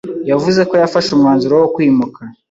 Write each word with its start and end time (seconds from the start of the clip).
yavuze 0.31 0.61
ko 0.69 0.73
yafashe 0.81 1.09
umwanzuro 1.13 1.53
wo 1.61 1.67
kwimuka 1.75 2.21